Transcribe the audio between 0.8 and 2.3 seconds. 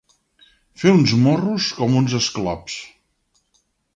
Fer uns morros com uns